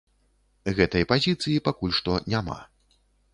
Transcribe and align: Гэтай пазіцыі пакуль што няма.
Гэтай 0.79 1.05
пазіцыі 1.11 1.61
пакуль 1.67 1.95
што 1.99 2.17
няма. 2.35 2.59